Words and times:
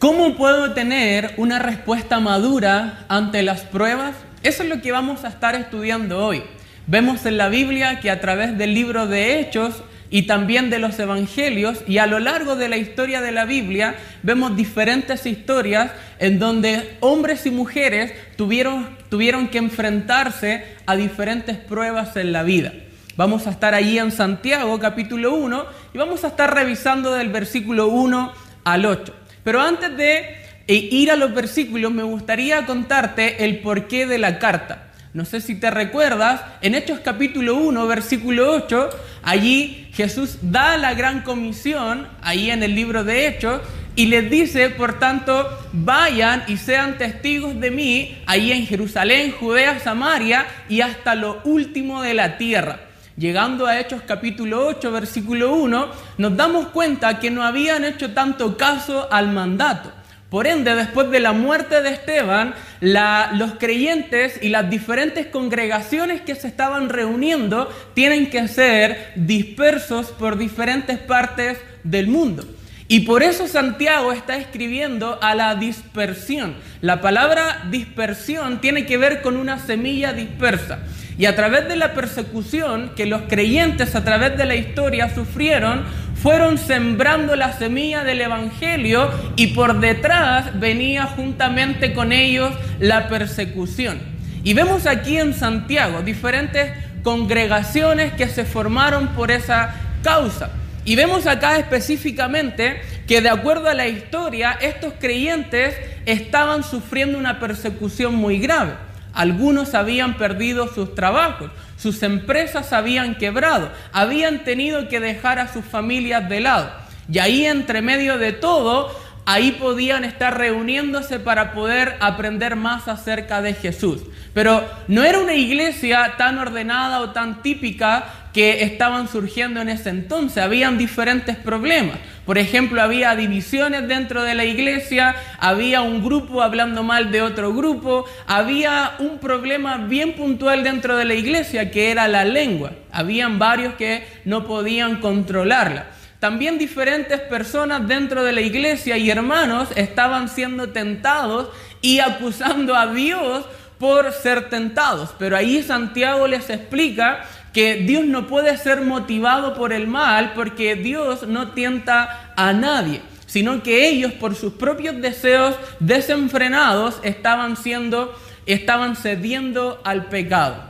¿Cómo 0.00 0.34
puedo 0.34 0.72
tener 0.72 1.34
una 1.36 1.58
respuesta 1.58 2.20
madura 2.20 3.04
ante 3.08 3.42
las 3.42 3.60
pruebas? 3.60 4.16
Eso 4.42 4.62
es 4.62 4.70
lo 4.70 4.80
que 4.80 4.92
vamos 4.92 5.24
a 5.24 5.28
estar 5.28 5.54
estudiando 5.54 6.24
hoy. 6.24 6.42
Vemos 6.86 7.26
en 7.26 7.36
la 7.36 7.50
Biblia 7.50 8.00
que 8.00 8.10
a 8.10 8.18
través 8.18 8.56
del 8.56 8.72
libro 8.72 9.06
de 9.06 9.38
Hechos 9.38 9.82
y 10.08 10.22
también 10.22 10.70
de 10.70 10.78
los 10.78 10.98
Evangelios 10.98 11.80
y 11.86 11.98
a 11.98 12.06
lo 12.06 12.18
largo 12.18 12.56
de 12.56 12.70
la 12.70 12.78
historia 12.78 13.20
de 13.20 13.30
la 13.30 13.44
Biblia 13.44 13.94
vemos 14.22 14.56
diferentes 14.56 15.26
historias 15.26 15.90
en 16.18 16.38
donde 16.38 16.96
hombres 17.00 17.44
y 17.44 17.50
mujeres 17.50 18.14
tuvieron, 18.38 18.96
tuvieron 19.10 19.48
que 19.48 19.58
enfrentarse 19.58 20.64
a 20.86 20.96
diferentes 20.96 21.58
pruebas 21.58 22.16
en 22.16 22.32
la 22.32 22.42
vida. 22.42 22.72
Vamos 23.18 23.46
a 23.46 23.50
estar 23.50 23.74
allí 23.74 23.98
en 23.98 24.12
Santiago 24.12 24.78
capítulo 24.78 25.34
1 25.34 25.66
y 25.92 25.98
vamos 25.98 26.24
a 26.24 26.28
estar 26.28 26.54
revisando 26.54 27.12
del 27.12 27.28
versículo 27.28 27.88
1 27.88 28.32
al 28.64 28.86
8. 28.86 29.19
Pero 29.42 29.60
antes 29.60 29.96
de 29.96 30.36
eh, 30.66 30.88
ir 30.90 31.10
a 31.10 31.16
los 31.16 31.34
versículos, 31.34 31.92
me 31.92 32.02
gustaría 32.02 32.66
contarte 32.66 33.44
el 33.44 33.60
porqué 33.60 34.06
de 34.06 34.18
la 34.18 34.38
carta. 34.38 34.90
No 35.12 35.24
sé 35.24 35.40
si 35.40 35.56
te 35.56 35.70
recuerdas, 35.70 36.40
en 36.62 36.76
Hechos 36.76 37.00
capítulo 37.00 37.56
1, 37.56 37.86
versículo 37.88 38.52
8, 38.52 38.90
allí 39.24 39.88
Jesús 39.92 40.38
da 40.42 40.76
la 40.76 40.94
gran 40.94 41.22
comisión, 41.22 42.06
ahí 42.22 42.50
en 42.50 42.62
el 42.62 42.76
libro 42.76 43.02
de 43.02 43.26
Hechos, 43.26 43.60
y 43.96 44.06
les 44.06 44.30
dice, 44.30 44.70
por 44.70 45.00
tanto, 45.00 45.48
vayan 45.72 46.44
y 46.46 46.56
sean 46.58 46.96
testigos 46.96 47.58
de 47.58 47.72
mí, 47.72 48.18
ahí 48.26 48.52
en 48.52 48.66
Jerusalén, 48.66 49.32
Judea, 49.32 49.80
Samaria 49.80 50.46
y 50.68 50.80
hasta 50.80 51.16
lo 51.16 51.40
último 51.42 52.02
de 52.02 52.14
la 52.14 52.38
tierra. 52.38 52.89
Llegando 53.20 53.66
a 53.66 53.78
Hechos 53.78 54.00
capítulo 54.06 54.66
8, 54.66 54.92
versículo 54.92 55.54
1, 55.54 55.88
nos 56.16 56.36
damos 56.38 56.68
cuenta 56.68 57.18
que 57.18 57.30
no 57.30 57.42
habían 57.42 57.84
hecho 57.84 58.14
tanto 58.14 58.56
caso 58.56 59.12
al 59.12 59.30
mandato. 59.30 59.92
Por 60.30 60.46
ende, 60.46 60.74
después 60.74 61.10
de 61.10 61.20
la 61.20 61.32
muerte 61.32 61.82
de 61.82 61.90
Esteban, 61.90 62.54
los 62.80 63.52
creyentes 63.58 64.42
y 64.42 64.48
las 64.48 64.70
diferentes 64.70 65.26
congregaciones 65.26 66.22
que 66.22 66.34
se 66.34 66.48
estaban 66.48 66.88
reuniendo 66.88 67.70
tienen 67.92 68.30
que 68.30 68.48
ser 68.48 69.12
dispersos 69.16 70.06
por 70.12 70.38
diferentes 70.38 70.96
partes 70.96 71.58
del 71.84 72.06
mundo. 72.06 72.46
Y 72.88 73.00
por 73.00 73.22
eso 73.22 73.46
Santiago 73.46 74.12
está 74.12 74.36
escribiendo 74.38 75.22
a 75.22 75.34
la 75.34 75.56
dispersión. 75.56 76.54
La 76.80 77.02
palabra 77.02 77.66
dispersión 77.70 78.62
tiene 78.62 78.86
que 78.86 78.96
ver 78.96 79.20
con 79.20 79.36
una 79.36 79.58
semilla 79.58 80.14
dispersa. 80.14 80.80
Y 81.20 81.26
a 81.26 81.36
través 81.36 81.68
de 81.68 81.76
la 81.76 81.92
persecución 81.92 82.92
que 82.96 83.04
los 83.04 83.20
creyentes 83.28 83.94
a 83.94 84.02
través 84.04 84.38
de 84.38 84.46
la 84.46 84.54
historia 84.54 85.14
sufrieron, 85.14 85.84
fueron 86.14 86.56
sembrando 86.56 87.36
la 87.36 87.52
semilla 87.52 88.04
del 88.04 88.22
Evangelio 88.22 89.10
y 89.36 89.48
por 89.48 89.80
detrás 89.80 90.58
venía 90.58 91.04
juntamente 91.04 91.92
con 91.92 92.12
ellos 92.12 92.54
la 92.78 93.08
persecución. 93.08 94.00
Y 94.44 94.54
vemos 94.54 94.86
aquí 94.86 95.18
en 95.18 95.34
Santiago 95.34 96.00
diferentes 96.00 96.72
congregaciones 97.02 98.14
que 98.14 98.26
se 98.26 98.46
formaron 98.46 99.08
por 99.08 99.30
esa 99.30 99.74
causa. 100.02 100.48
Y 100.86 100.96
vemos 100.96 101.26
acá 101.26 101.58
específicamente 101.58 102.80
que 103.06 103.20
de 103.20 103.28
acuerdo 103.28 103.68
a 103.68 103.74
la 103.74 103.88
historia, 103.88 104.56
estos 104.58 104.94
creyentes 104.98 105.74
estaban 106.06 106.64
sufriendo 106.64 107.18
una 107.18 107.38
persecución 107.38 108.14
muy 108.14 108.38
grave. 108.38 108.72
Algunos 109.12 109.74
habían 109.74 110.16
perdido 110.16 110.68
sus 110.68 110.94
trabajos, 110.94 111.50
sus 111.76 112.02
empresas 112.02 112.72
habían 112.72 113.16
quebrado, 113.16 113.70
habían 113.92 114.44
tenido 114.44 114.88
que 114.88 115.00
dejar 115.00 115.38
a 115.38 115.52
sus 115.52 115.64
familias 115.64 116.28
de 116.28 116.40
lado. 116.40 116.70
Y 117.10 117.18
ahí 117.18 117.46
entre 117.46 117.82
medio 117.82 118.18
de 118.18 118.32
todo, 118.32 118.94
ahí 119.26 119.52
podían 119.52 120.04
estar 120.04 120.38
reuniéndose 120.38 121.18
para 121.18 121.52
poder 121.52 121.96
aprender 122.00 122.56
más 122.56 122.88
acerca 122.88 123.42
de 123.42 123.54
Jesús. 123.54 124.02
Pero 124.32 124.64
no 124.88 125.02
era 125.02 125.18
una 125.18 125.34
iglesia 125.34 126.14
tan 126.16 126.38
ordenada 126.38 127.00
o 127.00 127.10
tan 127.10 127.42
típica 127.42 128.19
que 128.32 128.62
estaban 128.62 129.08
surgiendo 129.08 129.60
en 129.60 129.68
ese 129.68 129.90
entonces. 129.90 130.42
Habían 130.42 130.78
diferentes 130.78 131.36
problemas. 131.36 131.98
Por 132.24 132.38
ejemplo, 132.38 132.80
había 132.80 133.16
divisiones 133.16 133.88
dentro 133.88 134.22
de 134.22 134.34
la 134.34 134.44
iglesia, 134.44 135.16
había 135.38 135.82
un 135.82 136.04
grupo 136.04 136.42
hablando 136.42 136.82
mal 136.82 137.10
de 137.10 137.22
otro 137.22 137.52
grupo, 137.52 138.04
había 138.26 138.92
un 139.00 139.18
problema 139.18 139.78
bien 139.78 140.14
puntual 140.14 140.62
dentro 140.62 140.96
de 140.96 141.06
la 141.06 141.14
iglesia 141.14 141.70
que 141.70 141.90
era 141.90 142.06
la 142.06 142.24
lengua. 142.24 142.72
Habían 142.92 143.38
varios 143.38 143.74
que 143.74 144.06
no 144.24 144.46
podían 144.46 145.00
controlarla. 145.00 145.86
También 146.20 146.58
diferentes 146.58 147.18
personas 147.18 147.88
dentro 147.88 148.22
de 148.22 148.32
la 148.32 148.42
iglesia 148.42 148.98
y 148.98 149.10
hermanos 149.10 149.68
estaban 149.74 150.28
siendo 150.28 150.68
tentados 150.68 151.48
y 151.80 152.00
acusando 152.00 152.76
a 152.76 152.92
Dios 152.92 153.46
por 153.78 154.12
ser 154.12 154.50
tentados. 154.50 155.14
Pero 155.18 155.34
ahí 155.34 155.62
Santiago 155.62 156.28
les 156.28 156.50
explica 156.50 157.24
que 157.52 157.76
Dios 157.76 158.04
no 158.04 158.26
puede 158.26 158.56
ser 158.56 158.82
motivado 158.82 159.54
por 159.54 159.72
el 159.72 159.86
mal 159.86 160.32
porque 160.34 160.76
Dios 160.76 161.26
no 161.26 161.52
tienta 161.52 162.32
a 162.36 162.52
nadie, 162.52 163.00
sino 163.26 163.62
que 163.62 163.88
ellos 163.88 164.12
por 164.12 164.34
sus 164.34 164.54
propios 164.54 165.00
deseos 165.00 165.56
desenfrenados 165.80 167.00
estaban 167.02 167.56
siendo, 167.56 168.16
estaban 168.46 168.96
cediendo 168.96 169.80
al 169.84 170.06
pecado. 170.06 170.62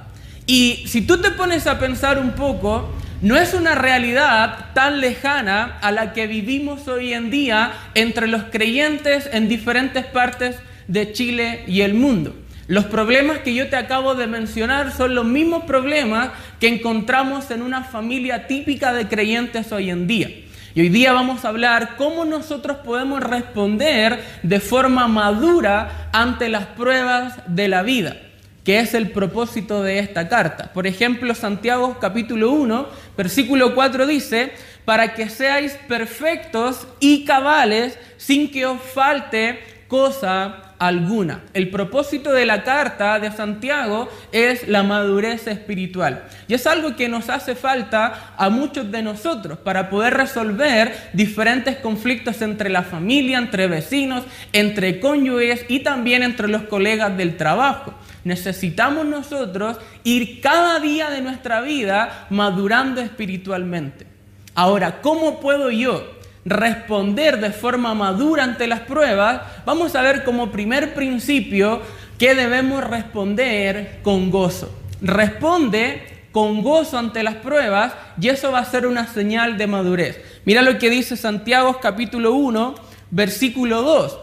Y 0.46 0.84
si 0.86 1.02
tú 1.02 1.20
te 1.20 1.30
pones 1.30 1.66
a 1.66 1.78
pensar 1.78 2.18
un 2.18 2.32
poco, 2.32 2.92
no 3.22 3.36
es 3.36 3.52
una 3.52 3.74
realidad 3.74 4.72
tan 4.72 5.00
lejana 5.00 5.78
a 5.82 5.92
la 5.92 6.14
que 6.14 6.26
vivimos 6.26 6.88
hoy 6.88 7.12
en 7.12 7.30
día 7.30 7.72
entre 7.94 8.26
los 8.26 8.44
creyentes 8.44 9.28
en 9.32 9.48
diferentes 9.48 10.06
partes 10.06 10.56
de 10.88 11.12
Chile 11.12 11.64
y 11.66 11.82
el 11.82 11.94
mundo. 11.94 12.34
Los 12.70 12.84
problemas 12.84 13.38
que 13.38 13.52
yo 13.52 13.68
te 13.68 13.74
acabo 13.74 14.14
de 14.14 14.28
mencionar 14.28 14.92
son 14.92 15.16
los 15.16 15.24
mismos 15.24 15.64
problemas 15.64 16.30
que 16.60 16.68
encontramos 16.68 17.50
en 17.50 17.62
una 17.62 17.82
familia 17.82 18.46
típica 18.46 18.92
de 18.92 19.08
creyentes 19.08 19.72
hoy 19.72 19.90
en 19.90 20.06
día. 20.06 20.28
Y 20.76 20.80
hoy 20.80 20.88
día 20.88 21.12
vamos 21.12 21.44
a 21.44 21.48
hablar 21.48 21.96
cómo 21.96 22.24
nosotros 22.24 22.76
podemos 22.84 23.24
responder 23.24 24.22
de 24.44 24.60
forma 24.60 25.08
madura 25.08 26.10
ante 26.12 26.48
las 26.48 26.66
pruebas 26.66 27.40
de 27.48 27.66
la 27.66 27.82
vida, 27.82 28.18
que 28.62 28.78
es 28.78 28.94
el 28.94 29.10
propósito 29.10 29.82
de 29.82 29.98
esta 29.98 30.28
carta. 30.28 30.72
Por 30.72 30.86
ejemplo, 30.86 31.34
Santiago 31.34 31.98
capítulo 32.00 32.52
1, 32.52 32.86
versículo 33.16 33.74
4 33.74 34.06
dice, 34.06 34.52
para 34.84 35.14
que 35.14 35.28
seáis 35.28 35.72
perfectos 35.88 36.86
y 37.00 37.24
cabales 37.24 37.98
sin 38.16 38.48
que 38.48 38.64
os 38.64 38.80
falte 38.80 39.58
cosa 39.88 40.69
alguna. 40.80 41.42
El 41.52 41.68
propósito 41.68 42.32
de 42.32 42.46
la 42.46 42.64
carta 42.64 43.20
de 43.20 43.30
Santiago 43.30 44.08
es 44.32 44.66
la 44.66 44.82
madurez 44.82 45.46
espiritual. 45.46 46.24
Y 46.48 46.54
es 46.54 46.66
algo 46.66 46.96
que 46.96 47.08
nos 47.08 47.28
hace 47.28 47.54
falta 47.54 48.32
a 48.36 48.48
muchos 48.48 48.90
de 48.90 49.02
nosotros 49.02 49.58
para 49.58 49.90
poder 49.90 50.14
resolver 50.14 51.10
diferentes 51.12 51.76
conflictos 51.76 52.40
entre 52.40 52.70
la 52.70 52.82
familia, 52.82 53.36
entre 53.36 53.66
vecinos, 53.66 54.24
entre 54.54 55.00
cónyuges 55.00 55.66
y 55.68 55.80
también 55.80 56.22
entre 56.22 56.48
los 56.48 56.62
colegas 56.62 57.14
del 57.14 57.36
trabajo. 57.36 57.94
Necesitamos 58.24 59.04
nosotros 59.04 59.76
ir 60.02 60.40
cada 60.40 60.80
día 60.80 61.10
de 61.10 61.20
nuestra 61.20 61.60
vida 61.60 62.26
madurando 62.30 63.02
espiritualmente. 63.02 64.06
Ahora, 64.54 65.02
¿cómo 65.02 65.40
puedo 65.40 65.70
yo 65.70 66.19
responder 66.44 67.40
de 67.40 67.50
forma 67.50 67.94
madura 67.94 68.44
ante 68.44 68.66
las 68.66 68.80
pruebas, 68.80 69.42
vamos 69.66 69.94
a 69.94 70.02
ver 70.02 70.24
como 70.24 70.50
primer 70.50 70.94
principio 70.94 71.82
que 72.18 72.34
debemos 72.34 72.84
responder 72.84 74.00
con 74.02 74.30
gozo. 74.30 74.74
Responde 75.00 76.26
con 76.32 76.62
gozo 76.62 76.98
ante 76.98 77.22
las 77.22 77.36
pruebas 77.36 77.92
y 78.20 78.28
eso 78.28 78.52
va 78.52 78.60
a 78.60 78.64
ser 78.64 78.86
una 78.86 79.06
señal 79.06 79.58
de 79.58 79.66
madurez. 79.66 80.20
Mira 80.44 80.62
lo 80.62 80.78
que 80.78 80.90
dice 80.90 81.16
Santiago 81.16 81.78
capítulo 81.80 82.32
1, 82.32 82.74
versículo 83.10 83.82
2. 83.82 84.18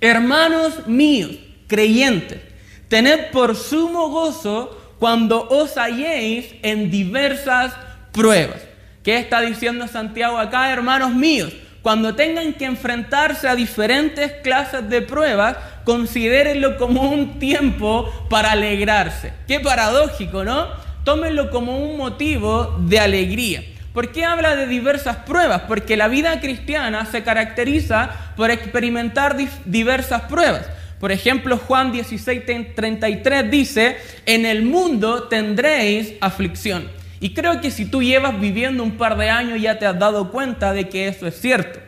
Hermanos 0.00 0.86
míos, 0.86 1.32
creyentes, 1.66 2.40
tened 2.88 3.30
por 3.30 3.56
sumo 3.56 4.10
gozo 4.10 4.94
cuando 4.98 5.48
os 5.48 5.76
halléis 5.76 6.46
en 6.62 6.90
diversas 6.90 7.74
pruebas. 8.12 8.67
¿Qué 9.08 9.16
está 9.16 9.40
diciendo 9.40 9.88
Santiago 9.88 10.36
acá, 10.36 10.70
hermanos 10.70 11.14
míos? 11.14 11.50
Cuando 11.80 12.14
tengan 12.14 12.52
que 12.52 12.66
enfrentarse 12.66 13.48
a 13.48 13.54
diferentes 13.54 14.32
clases 14.42 14.86
de 14.90 15.00
pruebas, 15.00 15.56
considérenlo 15.84 16.76
como 16.76 17.10
un 17.10 17.38
tiempo 17.38 18.12
para 18.28 18.52
alegrarse. 18.52 19.32
Qué 19.46 19.60
paradójico, 19.60 20.44
¿no? 20.44 20.66
Tómenlo 21.04 21.48
como 21.48 21.78
un 21.78 21.96
motivo 21.96 22.76
de 22.80 23.00
alegría. 23.00 23.64
¿Por 23.94 24.12
qué 24.12 24.26
habla 24.26 24.54
de 24.54 24.66
diversas 24.66 25.16
pruebas? 25.16 25.62
Porque 25.62 25.96
la 25.96 26.08
vida 26.08 26.38
cristiana 26.42 27.06
se 27.06 27.22
caracteriza 27.22 28.10
por 28.36 28.50
experimentar 28.50 29.38
diversas 29.64 30.20
pruebas. 30.24 30.66
Por 31.00 31.12
ejemplo, 31.12 31.56
Juan 31.56 31.94
16:33 31.94 33.48
dice, 33.48 33.96
en 34.26 34.44
el 34.44 34.64
mundo 34.64 35.28
tendréis 35.28 36.12
aflicción. 36.20 36.97
Y 37.20 37.34
creo 37.34 37.60
que 37.60 37.70
si 37.70 37.84
tú 37.84 38.02
llevas 38.02 38.40
viviendo 38.40 38.82
un 38.82 38.96
par 38.96 39.16
de 39.16 39.30
años 39.30 39.60
ya 39.60 39.78
te 39.78 39.86
has 39.86 39.98
dado 39.98 40.30
cuenta 40.30 40.72
de 40.72 40.88
que 40.88 41.08
eso 41.08 41.26
es 41.26 41.40
cierto. 41.40 41.80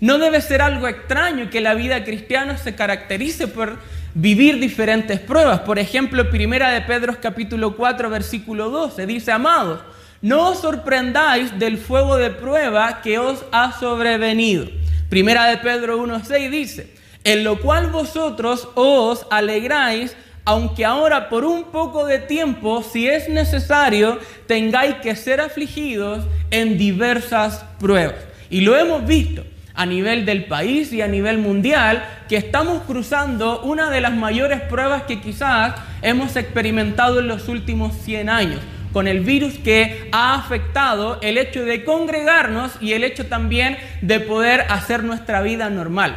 No 0.00 0.18
debe 0.18 0.40
ser 0.40 0.62
algo 0.62 0.88
extraño 0.88 1.50
que 1.50 1.60
la 1.60 1.74
vida 1.74 2.04
cristiana 2.04 2.56
se 2.56 2.74
caracterice 2.74 3.48
por 3.48 3.78
vivir 4.14 4.58
diferentes 4.58 5.20
pruebas. 5.20 5.60
Por 5.60 5.78
ejemplo, 5.78 6.30
Primera 6.30 6.70
de 6.70 6.80
Pedro 6.80 7.16
capítulo 7.20 7.76
4, 7.76 8.08
versículo 8.08 8.70
12, 8.70 9.06
dice, 9.06 9.32
amados, 9.32 9.80
no 10.22 10.50
os 10.50 10.60
sorprendáis 10.60 11.58
del 11.58 11.78
fuego 11.78 12.16
de 12.16 12.30
prueba 12.30 13.02
que 13.02 13.18
os 13.18 13.44
ha 13.52 13.78
sobrevenido. 13.78 14.66
Primera 15.08 15.46
de 15.46 15.58
Pedro 15.58 15.98
1.6 16.02 16.50
dice, 16.50 16.94
en 17.24 17.44
lo 17.44 17.60
cual 17.60 17.88
vosotros 17.88 18.68
os 18.74 19.26
alegráis, 19.30 20.16
aunque 20.44 20.84
ahora 20.84 21.28
por 21.28 21.44
un 21.44 21.64
poco 21.64 22.06
de 22.06 22.18
tiempo, 22.18 22.82
si 22.82 23.08
es 23.08 23.28
necesario, 23.28 24.18
tengáis 24.46 24.96
que 24.96 25.16
ser 25.16 25.40
afligidos 25.40 26.24
en 26.50 26.78
diversas 26.78 27.64
pruebas. 27.78 28.16
Y 28.48 28.62
lo 28.62 28.76
hemos 28.76 29.06
visto 29.06 29.44
a 29.74 29.86
nivel 29.86 30.26
del 30.26 30.44
país 30.44 30.92
y 30.92 31.00
a 31.00 31.08
nivel 31.08 31.38
mundial, 31.38 32.04
que 32.28 32.36
estamos 32.36 32.82
cruzando 32.82 33.62
una 33.62 33.90
de 33.90 34.00
las 34.00 34.12
mayores 34.12 34.60
pruebas 34.62 35.04
que 35.04 35.20
quizás 35.20 35.74
hemos 36.02 36.36
experimentado 36.36 37.20
en 37.20 37.28
los 37.28 37.48
últimos 37.48 37.94
100 38.02 38.28
años 38.28 38.60
con 38.92 39.06
el 39.06 39.20
virus 39.20 39.54
que 39.58 40.08
ha 40.12 40.34
afectado 40.34 41.18
el 41.22 41.38
hecho 41.38 41.64
de 41.64 41.84
congregarnos 41.84 42.72
y 42.80 42.92
el 42.92 43.04
hecho 43.04 43.26
también 43.26 43.78
de 44.00 44.20
poder 44.20 44.66
hacer 44.68 45.04
nuestra 45.04 45.42
vida 45.42 45.70
normal. 45.70 46.16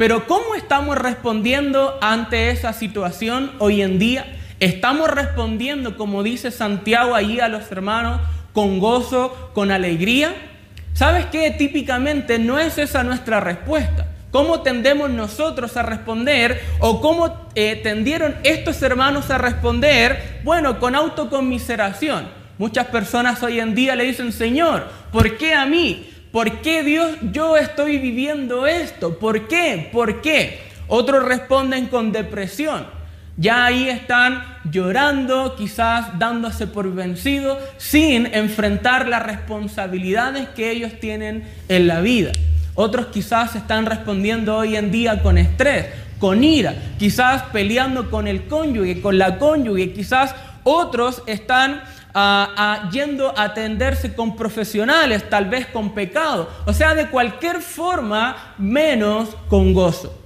Pero 0.00 0.26
¿cómo 0.26 0.54
estamos 0.54 0.96
respondiendo 0.96 1.98
ante 2.00 2.48
esa 2.48 2.72
situación 2.72 3.52
hoy 3.58 3.82
en 3.82 3.98
día? 3.98 4.24
¿Estamos 4.58 5.10
respondiendo, 5.10 5.98
como 5.98 6.22
dice 6.22 6.50
Santiago 6.50 7.14
allí 7.14 7.38
a 7.38 7.48
los 7.48 7.70
hermanos, 7.70 8.18
con 8.54 8.78
gozo, 8.78 9.50
con 9.52 9.70
alegría? 9.70 10.34
¿Sabes 10.94 11.26
qué? 11.26 11.50
Típicamente 11.50 12.38
no 12.38 12.58
es 12.58 12.78
esa 12.78 13.02
nuestra 13.02 13.40
respuesta. 13.40 14.06
¿Cómo 14.30 14.62
tendemos 14.62 15.10
nosotros 15.10 15.76
a 15.76 15.82
responder 15.82 16.62
o 16.78 17.02
cómo 17.02 17.50
eh, 17.54 17.78
tendieron 17.82 18.36
estos 18.42 18.80
hermanos 18.80 19.28
a 19.28 19.36
responder? 19.36 20.40
Bueno, 20.44 20.80
con 20.80 20.94
autoconmiseración. 20.94 22.26
Muchas 22.56 22.86
personas 22.86 23.42
hoy 23.42 23.60
en 23.60 23.74
día 23.74 23.94
le 23.96 24.04
dicen, 24.04 24.32
Señor, 24.32 24.86
¿por 25.12 25.36
qué 25.36 25.52
a 25.52 25.66
mí? 25.66 26.06
¿Por 26.32 26.60
qué 26.60 26.84
Dios 26.84 27.16
yo 27.32 27.56
estoy 27.56 27.98
viviendo 27.98 28.66
esto? 28.66 29.18
¿Por 29.18 29.48
qué? 29.48 29.88
¿Por 29.92 30.20
qué? 30.20 30.60
Otros 30.86 31.24
responden 31.24 31.86
con 31.86 32.12
depresión. 32.12 32.86
Ya 33.36 33.64
ahí 33.64 33.88
están 33.88 34.44
llorando, 34.70 35.56
quizás 35.56 36.18
dándose 36.18 36.66
por 36.66 36.92
vencido, 36.94 37.58
sin 37.78 38.26
enfrentar 38.26 39.08
las 39.08 39.24
responsabilidades 39.24 40.48
que 40.50 40.70
ellos 40.70 40.92
tienen 41.00 41.48
en 41.68 41.88
la 41.88 42.00
vida. 42.00 42.32
Otros 42.74 43.06
quizás 43.06 43.56
están 43.56 43.86
respondiendo 43.86 44.56
hoy 44.56 44.76
en 44.76 44.92
día 44.92 45.22
con 45.22 45.36
estrés, 45.36 45.86
con 46.18 46.44
ira, 46.44 46.74
quizás 46.98 47.42
peleando 47.52 48.10
con 48.10 48.28
el 48.28 48.44
cónyuge, 48.44 49.00
con 49.00 49.18
la 49.18 49.38
cónyuge, 49.38 49.92
quizás 49.92 50.34
otros 50.62 51.22
están 51.26 51.82
ah, 52.14 52.88
yendo 52.92 53.36
a 53.38 53.44
atenderse 53.44 54.14
con 54.14 54.36
profesionales, 54.36 55.28
tal 55.28 55.48
vez 55.48 55.66
con 55.66 55.94
pecado, 55.94 56.48
o 56.66 56.72
sea, 56.72 56.94
de 56.94 57.08
cualquier 57.08 57.60
forma 57.60 58.54
menos 58.58 59.30
con 59.48 59.72
gozo. 59.74 60.16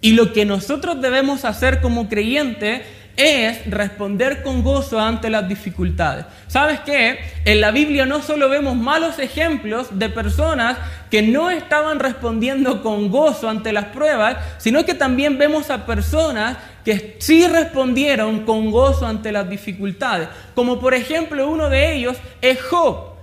Y 0.00 0.12
lo 0.12 0.32
que 0.32 0.44
nosotros 0.44 1.00
debemos 1.00 1.44
hacer 1.44 1.80
como 1.80 2.08
creyentes 2.08 2.82
es 3.18 3.68
responder 3.68 4.42
con 4.42 4.62
gozo 4.62 5.00
ante 5.00 5.28
las 5.28 5.48
dificultades. 5.48 6.24
¿Sabes 6.46 6.78
qué? 6.80 7.18
En 7.44 7.60
la 7.60 7.72
Biblia 7.72 8.06
no 8.06 8.22
solo 8.22 8.48
vemos 8.48 8.76
malos 8.76 9.18
ejemplos 9.18 9.98
de 9.98 10.08
personas 10.08 10.78
que 11.10 11.20
no 11.20 11.50
estaban 11.50 11.98
respondiendo 11.98 12.80
con 12.80 13.10
gozo 13.10 13.50
ante 13.50 13.72
las 13.72 13.86
pruebas, 13.86 14.36
sino 14.58 14.84
que 14.84 14.94
también 14.94 15.36
vemos 15.36 15.68
a 15.70 15.84
personas 15.84 16.56
que 16.84 17.16
sí 17.18 17.46
respondieron 17.48 18.44
con 18.44 18.70
gozo 18.70 19.04
ante 19.04 19.32
las 19.32 19.50
dificultades. 19.50 20.28
Como 20.54 20.78
por 20.78 20.94
ejemplo 20.94 21.50
uno 21.50 21.68
de 21.68 21.96
ellos 21.96 22.16
es 22.40 22.62
Job. 22.62 23.14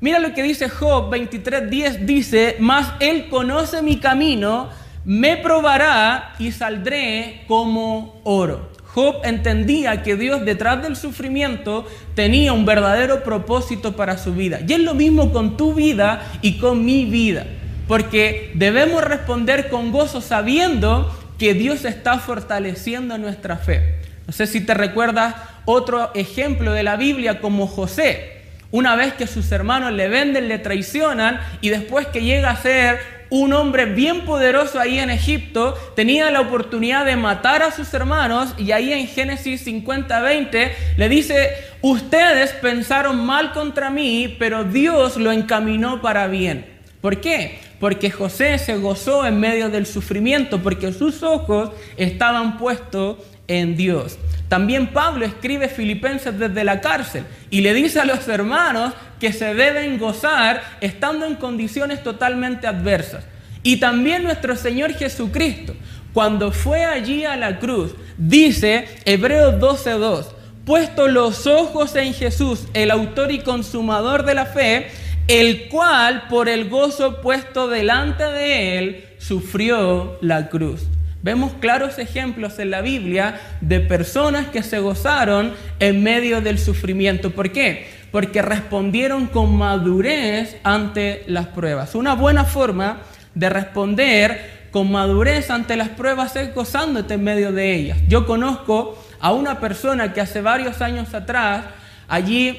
Mira 0.00 0.18
lo 0.18 0.34
que 0.34 0.42
dice 0.42 0.68
Job 0.68 1.10
23:10, 1.10 2.04
dice, 2.04 2.56
mas 2.60 2.92
él 3.00 3.28
conoce 3.30 3.80
mi 3.80 3.96
camino, 3.98 4.68
me 5.06 5.38
probará 5.38 6.34
y 6.38 6.52
saldré 6.52 7.44
como 7.48 8.20
oro. 8.24 8.77
Job 8.98 9.20
entendía 9.22 10.02
que 10.02 10.16
Dios 10.16 10.44
detrás 10.44 10.82
del 10.82 10.96
sufrimiento 10.96 11.86
tenía 12.16 12.52
un 12.52 12.66
verdadero 12.66 13.22
propósito 13.22 13.94
para 13.94 14.18
su 14.18 14.34
vida. 14.34 14.58
Y 14.66 14.72
es 14.72 14.80
lo 14.80 14.94
mismo 14.94 15.32
con 15.32 15.56
tu 15.56 15.72
vida 15.72 16.20
y 16.42 16.58
con 16.58 16.84
mi 16.84 17.04
vida. 17.04 17.46
Porque 17.86 18.50
debemos 18.54 19.04
responder 19.04 19.68
con 19.68 19.92
gozo 19.92 20.20
sabiendo 20.20 21.16
que 21.38 21.54
Dios 21.54 21.84
está 21.84 22.18
fortaleciendo 22.18 23.18
nuestra 23.18 23.56
fe. 23.56 24.00
No 24.26 24.32
sé 24.32 24.48
si 24.48 24.62
te 24.62 24.74
recuerdas 24.74 25.36
otro 25.64 26.10
ejemplo 26.14 26.72
de 26.72 26.82
la 26.82 26.96
Biblia 26.96 27.40
como 27.40 27.68
José. 27.68 28.38
Una 28.72 28.96
vez 28.96 29.12
que 29.14 29.28
sus 29.28 29.52
hermanos 29.52 29.92
le 29.92 30.08
venden, 30.08 30.48
le 30.48 30.58
traicionan 30.58 31.38
y 31.60 31.68
después 31.68 32.08
que 32.08 32.22
llega 32.22 32.50
a 32.50 32.56
ser 32.56 33.17
un 33.30 33.52
hombre 33.52 33.86
bien 33.86 34.24
poderoso 34.24 34.80
ahí 34.80 34.98
en 34.98 35.10
Egipto 35.10 35.74
tenía 35.94 36.30
la 36.30 36.40
oportunidad 36.40 37.04
de 37.04 37.16
matar 37.16 37.62
a 37.62 37.70
sus 37.70 37.92
hermanos 37.92 38.54
y 38.56 38.72
ahí 38.72 38.92
en 38.92 39.06
Génesis 39.06 39.62
50, 39.62 40.20
20 40.20 40.72
le 40.96 41.08
dice, 41.08 41.50
ustedes 41.82 42.52
pensaron 42.52 43.24
mal 43.24 43.52
contra 43.52 43.90
mí, 43.90 44.36
pero 44.38 44.64
Dios 44.64 45.16
lo 45.16 45.32
encaminó 45.32 46.00
para 46.00 46.26
bien. 46.26 46.66
¿Por 47.00 47.20
qué? 47.20 47.58
Porque 47.78 48.10
José 48.10 48.58
se 48.58 48.76
gozó 48.76 49.24
en 49.24 49.38
medio 49.38 49.68
del 49.68 49.86
sufrimiento, 49.86 50.60
porque 50.60 50.92
sus 50.92 51.22
ojos 51.22 51.70
estaban 51.96 52.58
puestos 52.58 53.18
en 53.48 53.76
Dios. 53.76 54.18
También 54.48 54.88
Pablo 54.88 55.26
escribe 55.26 55.68
Filipenses 55.68 56.38
desde 56.38 56.64
la 56.64 56.80
cárcel 56.80 57.24
y 57.50 57.60
le 57.60 57.74
dice 57.74 58.00
a 58.00 58.04
los 58.04 58.28
hermanos 58.28 58.94
que 59.18 59.32
se 59.32 59.54
deben 59.54 59.98
gozar 59.98 60.62
estando 60.80 61.26
en 61.26 61.34
condiciones 61.34 62.02
totalmente 62.02 62.66
adversas. 62.66 63.24
Y 63.62 63.78
también 63.78 64.22
nuestro 64.22 64.56
Señor 64.56 64.92
Jesucristo, 64.94 65.74
cuando 66.12 66.52
fue 66.52 66.84
allí 66.84 67.24
a 67.24 67.36
la 67.36 67.58
cruz, 67.58 67.92
dice 68.16 68.88
Hebreos 69.04 69.56
12:2, 69.60 70.26
puesto 70.64 71.08
los 71.08 71.46
ojos 71.46 71.96
en 71.96 72.14
Jesús, 72.14 72.68
el 72.74 72.90
autor 72.90 73.32
y 73.32 73.40
consumador 73.40 74.24
de 74.24 74.34
la 74.34 74.46
fe, 74.46 74.88
el 75.26 75.68
cual 75.68 76.28
por 76.28 76.48
el 76.48 76.68
gozo 76.70 77.20
puesto 77.20 77.68
delante 77.68 78.24
de 78.24 78.78
él 78.78 79.04
sufrió 79.18 80.18
la 80.22 80.48
cruz. 80.48 80.82
Vemos 81.28 81.52
claros 81.60 81.98
ejemplos 81.98 82.58
en 82.58 82.70
la 82.70 82.80
Biblia 82.80 83.38
de 83.60 83.80
personas 83.80 84.46
que 84.46 84.62
se 84.62 84.78
gozaron 84.78 85.52
en 85.78 86.02
medio 86.02 86.40
del 86.40 86.58
sufrimiento. 86.58 87.32
¿Por 87.32 87.52
qué? 87.52 87.86
Porque 88.10 88.40
respondieron 88.40 89.26
con 89.26 89.54
madurez 89.54 90.56
ante 90.62 91.24
las 91.26 91.48
pruebas. 91.48 91.94
Una 91.94 92.14
buena 92.14 92.46
forma 92.46 93.00
de 93.34 93.50
responder 93.50 94.68
con 94.70 94.90
madurez 94.90 95.50
ante 95.50 95.76
las 95.76 95.90
pruebas 95.90 96.34
es 96.34 96.54
gozándote 96.54 97.12
en 97.12 97.24
medio 97.24 97.52
de 97.52 97.74
ellas. 97.74 97.98
Yo 98.08 98.24
conozco 98.24 98.98
a 99.20 99.34
una 99.34 99.60
persona 99.60 100.14
que 100.14 100.22
hace 100.22 100.40
varios 100.40 100.80
años 100.80 101.12
atrás 101.12 101.66
allí 102.08 102.58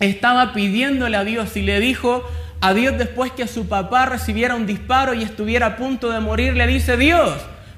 estaba 0.00 0.52
pidiéndole 0.52 1.16
a 1.16 1.22
Dios 1.22 1.56
y 1.56 1.62
le 1.62 1.78
dijo 1.78 2.28
a 2.60 2.74
Dios 2.74 2.98
después 2.98 3.30
que 3.30 3.46
su 3.46 3.68
papá 3.68 4.06
recibiera 4.06 4.56
un 4.56 4.66
disparo 4.66 5.14
y 5.14 5.22
estuviera 5.22 5.66
a 5.66 5.76
punto 5.76 6.10
de 6.10 6.18
morir, 6.18 6.56
le 6.56 6.66
dice, 6.66 6.96
Dios, 6.96 7.32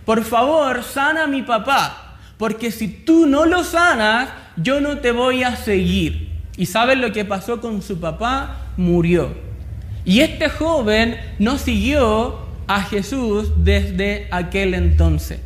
por 0.05 0.25
favor, 0.25 0.83
sana 0.83 1.25
a 1.25 1.27
mi 1.27 1.43
papá, 1.43 2.19
porque 2.37 2.71
si 2.71 2.89
tú 2.89 3.27
no 3.27 3.47
lo 3.47 3.65
sanas, 3.65 4.29
yo 4.57 4.81
no 4.81 4.99
te 4.99 5.13
voy 5.13 5.43
a 5.43 5.57
seguir. 5.57 6.31
¿Y 6.57 6.67
sabes 6.67 6.99
lo 6.99 7.13
que 7.13 7.25
pasó 7.25 7.61
con 7.61 7.83
su 7.83 7.99
papá? 7.99 8.59
Murió. 8.77 9.35
Y 10.05 10.21
este 10.21 10.49
joven 10.49 11.19
no 11.39 11.59
siguió 11.59 12.47
a 12.67 12.83
Jesús 12.83 13.53
desde 13.65 14.29
aquel 14.31 14.75
entonces. 14.75 15.41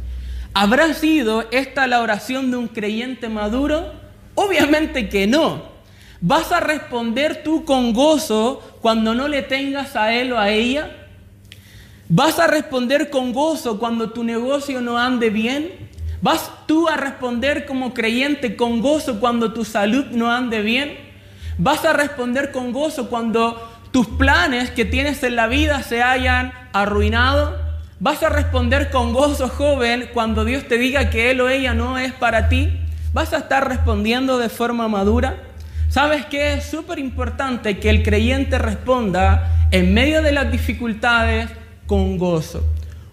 ¿Habrá 0.55 0.93
sido 0.95 1.45
esta 1.50 1.87
la 1.87 2.00
oración 2.00 2.50
de 2.50 2.57
un 2.57 2.69
creyente 2.69 3.29
maduro? 3.29 3.93
Obviamente 4.35 5.09
que 5.09 5.27
no. 5.27 5.62
¿Vas 6.21 6.50
a 6.50 6.59
responder 6.59 7.45
tú 7.45 7.65
con 7.65 7.93
gozo 7.93 8.61
cuando 8.81 9.15
no 9.15 9.29
le 9.29 9.43
tengas 9.43 9.95
a 9.95 10.12
él 10.12 10.33
o 10.33 10.38
a 10.38 10.50
ella? 10.50 11.08
¿Vas 12.11 12.38
a 12.38 12.47
responder 12.47 13.11
con 13.11 13.35
gozo 13.35 13.79
cuando 13.79 14.09
tu 14.12 14.25
negocio 14.25 14.81
no 14.81 14.99
ande 14.99 15.29
bien? 15.29 15.91
¿Vas 16.23 16.50
tú 16.65 16.88
a 16.88 16.97
responder 16.97 17.67
como 17.67 17.93
creyente 17.93 18.57
con 18.57 18.81
gozo 18.81 19.21
cuando 19.21 19.53
tu 19.53 19.67
salud 19.67 20.07
no 20.12 20.33
ande 20.33 20.62
bien? 20.62 20.97
¿Vas 21.59 21.85
a 21.85 21.93
responder 21.93 22.50
con 22.50 22.73
gozo 22.73 23.11
cuando 23.11 23.62
tus 23.91 24.07
planes 24.07 24.71
que 24.71 24.87
tienes 24.87 25.23
en 25.23 25.37
la 25.37 25.49
vida 25.49 25.83
se 25.83 26.03
hayan 26.03 26.55
arruinado? 26.73 27.59
¿Vas 28.00 28.23
a 28.23 28.31
responder 28.31 28.88
con 28.88 29.12
gozo, 29.12 29.50
joven, 29.50 30.09
cuando 30.15 30.47
Dios 30.47 30.67
te 30.67 30.79
diga 30.79 31.11
que 31.11 31.31
él 31.31 31.43
o 31.43 31.50
ella 31.50 31.75
no 31.75 31.99
es 31.99 32.15
para 32.15 32.49
ti? 32.49 32.71
¿Vas 33.12 33.35
a 33.35 33.38
estar 33.38 33.69
respondiendo 33.69 34.38
de 34.38 34.49
forma 34.49 34.88
madura? 34.88 35.43
¿Sabes 35.91 36.25
qué? 36.25 36.55
Es 36.55 36.71
súper 36.71 37.00
importante 37.00 37.79
que 37.79 37.91
el 37.91 38.03
creyente 38.03 38.57
responda 38.59 39.69
en 39.71 39.93
medio 39.93 40.23
de 40.23 40.33
las 40.33 40.50
dificultades 40.50 41.50
con 41.88 42.18
gozo. 42.18 42.62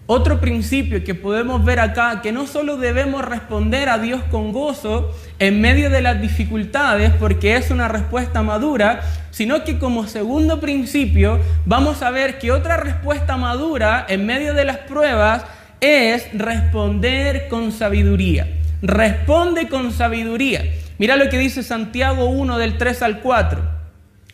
Otro 0.08 0.38
principio 0.38 1.02
que 1.02 1.16
podemos 1.16 1.64
ver 1.64 1.80
acá, 1.80 2.20
que 2.22 2.30
no 2.30 2.46
solo 2.46 2.76
debemos 2.76 3.24
responder 3.24 3.88
a 3.88 3.98
Dios 3.98 4.22
con 4.30 4.52
gozo 4.52 5.12
en 5.40 5.60
medio 5.60 5.90
de 5.90 6.00
las 6.00 6.20
dificultades, 6.20 7.10
porque 7.18 7.56
es 7.56 7.72
una 7.72 7.88
respuesta 7.88 8.44
madura, 8.44 9.00
sino 9.32 9.64
que 9.64 9.80
como 9.80 10.06
segundo 10.06 10.60
principio 10.60 11.40
vamos 11.64 12.02
a 12.02 12.12
ver 12.12 12.38
que 12.38 12.52
otra 12.52 12.76
respuesta 12.76 13.36
madura 13.36 14.06
en 14.08 14.26
medio 14.26 14.54
de 14.54 14.64
las 14.64 14.78
pruebas 14.78 15.44
es 15.80 16.28
responder 16.32 17.48
con 17.48 17.72
sabiduría. 17.72 18.46
Responde 18.82 19.68
con 19.68 19.90
sabiduría. 19.90 20.62
Mira 20.98 21.16
lo 21.16 21.28
que 21.28 21.38
dice 21.38 21.64
Santiago 21.64 22.26
1 22.26 22.58
del 22.58 22.78
3 22.78 23.02
al 23.02 23.20
4. 23.22 23.60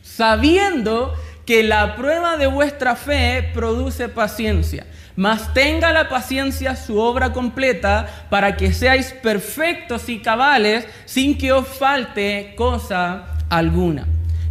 Sabiendo 0.03 1.15
que 1.47 1.63
la 1.63 1.97
prueba 1.97 2.37
de 2.37 2.47
vuestra 2.47 2.97
fe 2.97 3.51
produce 3.55 4.09
paciencia 4.09 4.87
mas 5.17 5.53
tenga 5.53 5.93
la 5.93 6.09
paciencia 6.09 6.77
su 6.77 6.99
obra 6.99 7.33
completa 7.33 8.07
para 8.31 8.57
que 8.57 8.73
seáis 8.73 9.13
perfectos 9.23 10.09
y 10.09 10.21
cabales 10.21 10.87
sin 11.05 11.37
que 11.37 11.53
os 11.53 11.69
falte 11.69 12.55
cosa 12.57 13.25
alguna. 13.51 14.07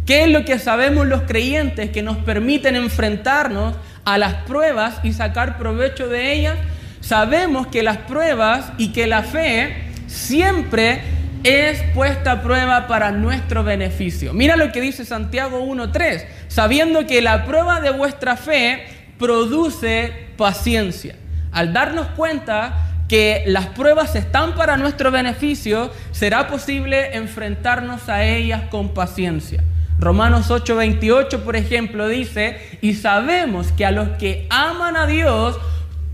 ¿Qué 0.06 0.24
es 0.24 0.30
lo 0.30 0.44
que 0.44 0.58
sabemos 0.58 1.06
los 1.06 1.22
creyentes 1.22 1.90
que 1.90 2.02
nos 2.02 2.18
permiten 2.18 2.76
enfrentarnos 2.76 3.74
a 4.04 4.18
las 4.18 4.34
pruebas 4.44 5.00
y 5.02 5.12
sacar 5.12 5.58
provecho 5.58 6.08
de 6.08 6.32
ellas? 6.32 6.56
Sabemos 7.00 7.66
que 7.68 7.82
las 7.82 7.98
pruebas 7.98 8.72
y 8.78 8.92
que 8.92 9.06
la 9.06 9.22
fe 9.22 9.90
siempre 10.06 11.02
es 11.44 11.82
puesta 11.94 12.32
a 12.32 12.42
prueba 12.42 12.86
para 12.86 13.10
nuestro 13.10 13.64
beneficio. 13.64 14.32
Mira 14.32 14.56
lo 14.56 14.70
que 14.72 14.80
dice 14.80 15.04
Santiago 15.04 15.60
1.3, 15.60 16.24
sabiendo 16.48 17.06
que 17.06 17.20
la 17.20 17.44
prueba 17.44 17.80
de 17.80 17.90
vuestra 17.90 18.36
fe 18.36 18.84
produce 19.18 20.12
paciencia. 20.36 21.16
Al 21.50 21.72
darnos 21.72 22.06
cuenta 22.08 22.88
que 23.08 23.44
las 23.46 23.66
pruebas 23.66 24.14
están 24.14 24.54
para 24.54 24.76
nuestro 24.76 25.10
beneficio, 25.10 25.92
será 26.12 26.48
posible 26.48 27.16
enfrentarnos 27.16 28.08
a 28.08 28.24
ellas 28.24 28.62
con 28.70 28.94
paciencia. 28.94 29.62
Romanos 29.98 30.50
8:28, 30.50 31.40
por 31.44 31.56
ejemplo, 31.56 32.08
dice, 32.08 32.58
y 32.80 32.94
sabemos 32.94 33.70
que 33.72 33.84
a 33.84 33.90
los 33.90 34.08
que 34.18 34.46
aman 34.50 34.96
a 34.96 35.06
Dios, 35.06 35.58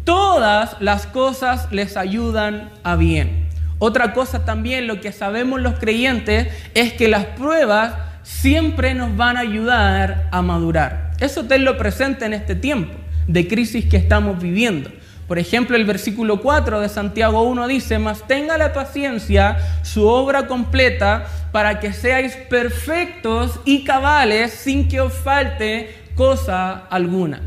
todas 0.05 0.77
las 0.81 1.07
cosas 1.07 1.69
les 1.71 1.97
ayudan 1.97 2.71
a 2.83 2.97
bien. 2.97 3.48
Otra 3.79 4.13
cosa 4.13 4.45
también, 4.45 4.87
lo 4.87 5.01
que 5.01 5.13
sabemos 5.13 5.61
los 5.61 5.79
creyentes, 5.79 6.49
es 6.75 6.93
que 6.95 7.09
las 7.09 7.27
pruebas 7.27 7.95
siempre 8.23 8.95
nos 8.95 9.17
van 9.17 9.37
a 9.37 9.41
ayudar 9.41 10.29
a 10.33 10.43
madurar. 10.43 11.13
Eso 11.21 11.45
tenlo 11.45 11.79
presente 11.79 12.25
en 12.27 12.35
este 12.35 12.55
tiempo 12.55 12.95
de 13.27 13.47
crisis 13.47 13.87
que 13.87 13.97
estamos 13.97 14.41
viviendo. 14.41 14.91
Por 15.29 15.39
ejemplo, 15.39 15.77
el 15.77 15.85
versículo 15.85 16.41
4 16.41 16.81
de 16.81 16.89
Santiago 16.89 17.43
1 17.43 17.69
dice, 17.69 17.99
mas 17.99 18.27
tenga 18.27 18.57
la 18.57 18.73
paciencia 18.73 19.59
su 19.83 20.07
obra 20.07 20.47
completa 20.47 21.27
para 21.53 21.81
que 21.81 21.93
seáis 21.93 22.35
perfectos 22.49 23.61
y 23.67 23.85
cabales 23.85 24.53
sin 24.53 24.89
que 24.89 25.01
os 25.01 25.13
falte 25.13 25.95
cosa 26.15 26.87
alguna, 26.89 27.43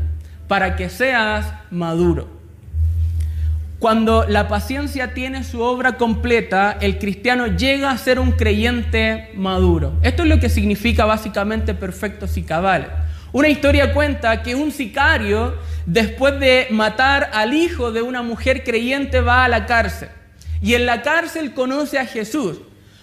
para 0.46 0.76
que 0.76 0.88
seas 0.88 1.52
maduro. 1.70 2.41
Cuando 3.82 4.26
la 4.28 4.46
paciencia 4.46 5.12
tiene 5.12 5.42
su 5.42 5.60
obra 5.60 5.96
completa, 5.96 6.78
el 6.80 7.00
cristiano 7.00 7.48
llega 7.48 7.90
a 7.90 7.98
ser 7.98 8.20
un 8.20 8.30
creyente 8.30 9.32
maduro. 9.34 9.94
Esto 10.04 10.22
es 10.22 10.28
lo 10.28 10.38
que 10.38 10.48
significa 10.48 11.04
básicamente 11.04 11.74
perfectos 11.74 12.36
y 12.36 12.44
cabales. 12.44 12.86
Una 13.32 13.48
historia 13.48 13.92
cuenta 13.92 14.40
que 14.44 14.54
un 14.54 14.70
sicario 14.70 15.56
después 15.84 16.38
de 16.38 16.68
matar 16.70 17.30
al 17.32 17.54
hijo 17.54 17.90
de 17.90 18.02
una 18.02 18.22
mujer 18.22 18.62
creyente, 18.62 19.20
va 19.20 19.44
a 19.44 19.48
la 19.48 19.66
cárcel. 19.66 20.10
Y 20.60 20.74
en 20.74 20.86
la 20.86 21.02
cárcel 21.02 21.52
conoce 21.52 21.98
a 21.98 22.06
Jesús. 22.06 22.58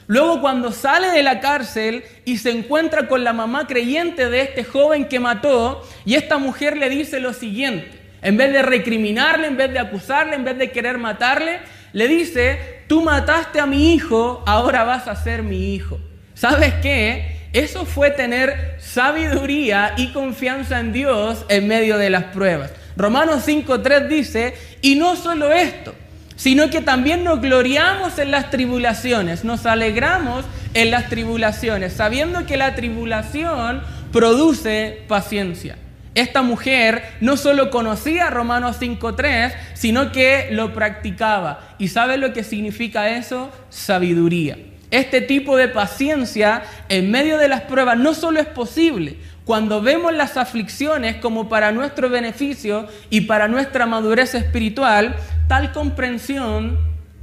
Luego 0.08 0.40
cuando 0.40 0.72
sale 0.72 1.10
de 1.10 1.24
la 1.24 1.42
cárcel 1.42 2.06
y 2.24 2.38
se 2.38 2.52
encuentra 2.52 3.10
con 3.10 3.26
la 3.26 3.34
mamá 3.34 3.68
creyente 3.68 4.30
de 4.30 4.44
este 4.44 4.64
joven 4.64 5.10
que 5.10 5.20
mató, 5.20 5.86
y 6.06 6.16
esta 6.16 6.38
mujer 6.38 6.78
le 6.78 6.88
dice 6.88 7.20
lo 7.20 7.34
siguiente, 7.34 8.00
en 8.22 8.38
vez 8.38 8.54
de 8.54 8.62
recriminarle, 8.62 9.48
en 9.48 9.58
vez 9.58 9.72
de 9.72 9.80
acusarle, 9.80 10.36
en 10.36 10.44
vez 10.44 10.58
de 10.58 10.72
querer 10.72 10.98
matarle, 10.98 11.60
le 11.94 12.08
dice, 12.08 12.84
tú 12.88 13.02
mataste 13.02 13.60
a 13.60 13.66
mi 13.66 13.94
hijo, 13.94 14.44
ahora 14.46 14.84
vas 14.84 15.08
a 15.08 15.16
ser 15.16 15.44
mi 15.44 15.74
hijo. 15.74 16.00
¿Sabes 16.34 16.74
qué? 16.82 17.40
Eso 17.54 17.86
fue 17.86 18.12
tener 18.12 18.76
sabiduría 18.80 19.94
y 19.98 20.12
confianza 20.12 20.80
en 20.80 20.94
Dios 20.94 21.46
en 21.50 21.68
medio 21.68 21.98
de 21.98 22.10
las 22.10 22.26
pruebas. 22.26 22.72
Romanos 22.96 23.48
5.3 23.48 24.08
dice, 24.08 24.54
y 24.82 24.96
no 24.96 25.16
solo 25.16 25.52
esto, 25.52 25.96
sino 26.36 26.70
que 26.70 26.82
también 26.82 27.24
nos 27.24 27.42
gloriamos 27.42 28.20
en 28.20 28.32
las 28.32 28.52
tribulaciones, 28.52 29.44
nos 29.44 29.66
alegramos 29.66 30.46
en 30.74 30.92
las 30.92 31.10
tribulaciones, 31.10 31.94
sabiendo 31.94 32.46
que 32.46 32.58
la 32.58 32.76
tribulación 32.76 33.82
produce 34.12 35.04
paciencia. 35.08 35.78
Esta 36.16 36.42
mujer 36.42 37.04
no 37.22 37.38
solo 37.38 37.70
conocía 37.70 38.30
Romanos 38.30 38.78
5.3, 38.80 39.54
sino 39.74 40.12
que 40.12 40.50
lo 40.52 40.74
practicaba. 40.74 41.76
¿Y 41.78 41.90
sabe 41.90 42.18
lo 42.18 42.34
que 42.34 42.44
significa 42.44 43.10
eso? 43.10 43.52
Sabiduría. 43.70 44.58
Este 44.92 45.22
tipo 45.22 45.56
de 45.56 45.68
paciencia 45.68 46.64
en 46.90 47.12
medio 47.12 47.38
de 47.38 47.48
las 47.48 47.62
pruebas 47.62 47.98
no 47.98 48.16
solo 48.16 48.40
es 48.40 48.48
posible 48.48 49.18
cuando 49.50 49.82
vemos 49.82 50.14
las 50.14 50.38
aflicciones 50.38 51.16
como 51.16 51.50
para 51.50 51.72
nuestro 51.72 52.08
beneficio 52.08 52.88
y 53.10 53.22
para 53.22 53.48
nuestra 53.48 53.88
madurez 53.88 54.36
espiritual, 54.36 55.16
tal 55.48 55.72
comprensión 55.72 56.78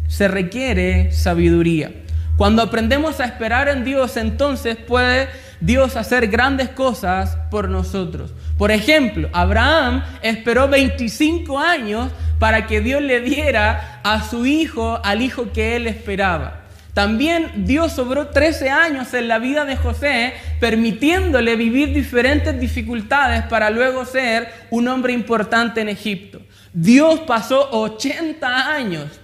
se 0.08 0.26
requiere 0.26 1.12
sabiduría. 1.12 1.92
Cuando 2.36 2.62
aprendemos 2.62 3.20
a 3.20 3.26
esperar 3.26 3.68
en 3.68 3.84
Dios, 3.84 4.16
entonces 4.16 4.76
puede 4.76 5.28
Dios 5.60 5.94
hacer 5.94 6.26
grandes 6.26 6.68
cosas 6.70 7.38
por 7.48 7.68
nosotros. 7.68 8.34
Por 8.58 8.70
ejemplo, 8.70 9.28
Abraham 9.32 10.02
esperó 10.22 10.68
25 10.68 11.58
años 11.58 12.10
para 12.38 12.66
que 12.66 12.80
Dios 12.80 13.02
le 13.02 13.20
diera 13.20 14.00
a 14.02 14.22
su 14.22 14.46
hijo, 14.46 15.00
al 15.04 15.22
hijo 15.22 15.52
que 15.52 15.76
él 15.76 15.86
esperaba. 15.86 16.62
También 16.94 17.66
Dios 17.66 17.92
sobró 17.92 18.28
13 18.28 18.70
años 18.70 19.12
en 19.12 19.28
la 19.28 19.38
vida 19.38 19.66
de 19.66 19.76
José, 19.76 20.32
permitiéndole 20.60 21.54
vivir 21.54 21.92
diferentes 21.92 22.58
dificultades 22.58 23.42
para 23.42 23.68
luego 23.68 24.06
ser 24.06 24.48
un 24.70 24.88
hombre 24.88 25.12
importante 25.12 25.82
en 25.82 25.90
Egipto. 25.90 26.40
Dios 26.72 27.20
pasó 27.26 27.68
80 27.70 28.72
años 28.72 29.20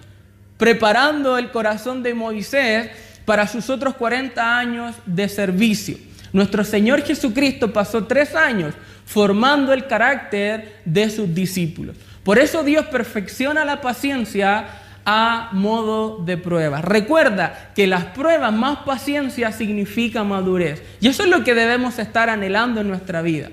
preparando 0.57 1.39
el 1.39 1.49
corazón 1.49 2.03
de 2.03 2.13
Moisés 2.13 2.91
para 3.25 3.47
sus 3.47 3.71
otros 3.71 3.95
40 3.95 4.59
años 4.59 4.95
de 5.07 5.27
servicio. 5.27 5.97
Nuestro 6.31 6.63
Señor 6.63 7.01
Jesucristo 7.03 7.73
pasó 7.73 8.05
tres 8.05 8.35
años 8.35 8.75
formando 9.05 9.73
el 9.73 9.87
carácter 9.87 10.81
de 10.85 11.09
sus 11.09 11.33
discípulos. 11.33 11.95
Por 12.23 12.39
eso 12.39 12.63
Dios 12.63 12.85
perfecciona 12.85 13.65
la 13.65 13.81
paciencia 13.81 14.67
a 15.05 15.49
modo 15.51 16.19
de 16.23 16.37
prueba. 16.37 16.81
Recuerda 16.81 17.71
que 17.75 17.87
las 17.87 18.05
pruebas 18.05 18.53
más 18.53 18.79
paciencia 18.79 19.51
significa 19.51 20.23
madurez. 20.23 20.81
Y 21.01 21.07
eso 21.07 21.23
es 21.23 21.29
lo 21.29 21.43
que 21.43 21.53
debemos 21.53 21.99
estar 21.99 22.29
anhelando 22.29 22.81
en 22.81 22.87
nuestra 22.87 23.21
vida. 23.21 23.49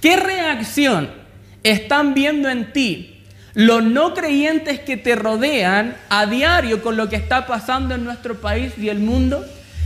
¿Qué 0.00 0.16
reacción 0.16 1.10
están 1.62 2.14
viendo 2.14 2.48
en 2.48 2.72
ti 2.72 3.10
los 3.54 3.84
no 3.84 4.14
creyentes 4.14 4.80
que 4.80 4.96
te 4.96 5.14
rodean 5.14 5.96
a 6.08 6.26
diario 6.26 6.82
con 6.82 6.96
lo 6.96 7.08
que 7.08 7.16
está 7.16 7.46
pasando 7.46 7.94
en 7.94 8.04
nuestro 8.04 8.40
país 8.40 8.72
y 8.78 8.88
el 8.88 8.98
mundo? 8.98 9.44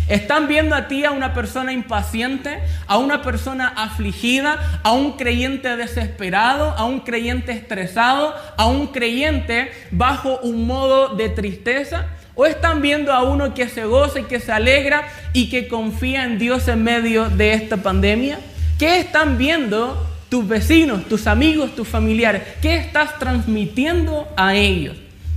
Están 0.09 0.49
viendo 0.49 0.75
a 0.75 0.89
ti 0.89 1.05
a 1.05 1.11
una 1.11 1.35
persona 1.35 1.73
impaciente, 1.73 2.61
a 2.87 2.97
una 2.97 3.21
persona 3.21 3.69
afligida, 3.77 4.81
a 4.83 4.93
un 4.93 5.13
creyente 5.19 5.77
desesperado, 5.77 6.71
a 6.71 6.85
un 6.85 7.01
creyente 7.01 7.53
estresado, 7.53 8.35
a 8.57 8.67
un 8.67 8.87
creyente 8.87 9.71
bajo 9.91 10.39
un 10.39 10.67
modo 10.67 11.15
de 11.15 11.29
tristeza. 11.29 12.07
¿O 12.35 12.47
están 12.47 12.81
viendo 12.81 13.13
a 13.13 13.25
uno 13.25 13.53
que 13.53 13.69
se 13.69 13.85
goza 13.85 14.21
y 14.21 14.25
que 14.25 14.41
se 14.41 14.53
alegra 14.53 15.09
y 15.35 15.51
que 15.51 15.69
confía 15.69 16.25
en 16.25 16.39
Dios 16.39 16.69
en 16.69 16.85
medio 16.85 17.29
de 17.29 17.53
esta 17.53 17.77
pandemia? 17.77 18.39
¿Qué 18.79 19.01
están 19.01 19.37
viendo 19.37 20.07
tus 20.31 20.47
vecinos, 20.47 21.05
tus 21.07 21.27
amigos, 21.27 21.75
tus 21.75 21.89
familiares? 21.89 22.43
¿Qué 22.63 22.77
estás 22.77 23.19
transmitiendo 23.19 24.27
a 24.37 24.55
ellos? 24.55 24.97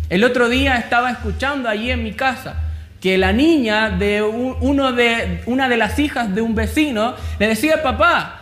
El 0.10 0.24
otro 0.24 0.48
día 0.48 0.78
estaba 0.78 1.12
escuchando 1.12 1.68
allí 1.68 1.90
en 1.90 2.04
mi 2.04 2.14
casa 2.14 2.71
que 3.02 3.18
la 3.18 3.34
niña 3.34 3.90
de, 3.90 4.22
uno 4.22 4.92
de 4.94 5.42
una 5.48 5.68
de 5.68 5.76
las 5.76 5.98
hijas 5.98 6.34
de 6.34 6.42
un 6.42 6.54
vecino 6.54 7.16
le 7.40 7.48
decía, 7.48 7.82
papá, 7.82 8.38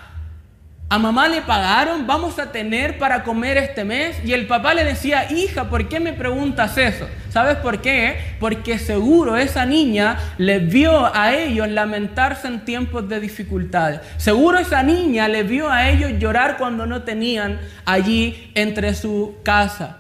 A 0.92 0.98
mamá 0.98 1.28
le 1.28 1.44
pagaron, 1.44 2.08
vamos 2.08 2.40
a 2.40 2.52
tener 2.52 2.98
para 2.98 3.24
comer 3.24 3.58
este 3.58 3.86
mes. 3.86 4.18
Y 4.26 4.34
el 4.34 4.48
papá 4.48 4.74
le 4.74 4.84
decía, 4.84 5.32
hija, 5.32 5.70
¿por 5.70 5.88
qué 5.88 6.00
me 6.00 6.14
preguntas 6.14 6.80
eso? 6.80 7.08
¿Sabes 7.30 7.58
por 7.58 7.80
qué? 7.80 8.18
Porque 8.40 8.80
seguro 8.80 9.38
esa 9.38 9.68
niña 9.68 10.18
le 10.40 10.58
vio 10.58 11.16
a 11.16 11.36
ellos 11.36 11.70
lamentarse 11.70 12.48
en 12.48 12.66
tiempos 12.66 13.08
de 13.08 13.20
dificultades. 13.20 14.02
Seguro 14.18 14.58
esa 14.58 14.82
niña 14.82 15.28
le 15.28 15.44
vio 15.44 15.70
a 15.70 15.88
ellos 15.90 16.14
llorar 16.18 16.58
cuando 16.58 16.88
no 16.88 17.04
tenían 17.04 17.60
allí 17.86 18.52
entre 18.56 18.96
su 18.96 19.36
casa. 19.44 19.99